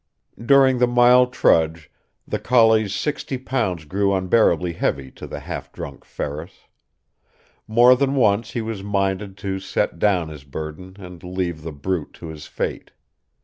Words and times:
During 0.43 0.79
the 0.79 0.87
mile 0.87 1.27
trudge 1.27 1.91
the 2.27 2.39
collie's 2.39 2.91
sixty 2.91 3.37
pounds 3.37 3.85
grew 3.85 4.15
unbearably 4.15 4.73
heavy, 4.73 5.11
to 5.11 5.27
the 5.27 5.41
half 5.41 5.71
drunk 5.71 6.05
Ferris. 6.05 6.61
More 7.67 7.95
than 7.95 8.15
once 8.15 8.49
he 8.53 8.61
was 8.63 8.81
minded 8.81 9.37
to 9.37 9.59
set 9.59 9.99
down 9.99 10.29
his 10.29 10.43
burden 10.43 10.95
and 10.97 11.21
leave 11.23 11.61
the 11.61 11.71
brute 11.71 12.13
to 12.13 12.29
his 12.29 12.47
fate. 12.47 12.93